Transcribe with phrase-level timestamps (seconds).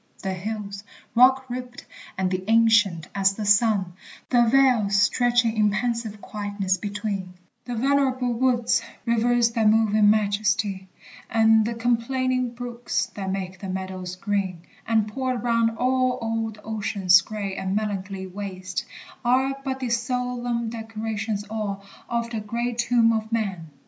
[0.23, 1.85] The hills, Rock ribbed,
[2.17, 3.93] and ancient as the sun;
[4.31, 7.35] the vales Stretching in pensive quietness between;
[7.65, 10.89] The venerable woods; rivers that move In majesty,
[11.29, 17.21] and the complaining brooks, That make the meadows green; and, poured round all, Old ocean's
[17.21, 18.85] gray and melancholy waste,
[19.23, 23.67] Are but the solemn decorations all Of the great tomb of man!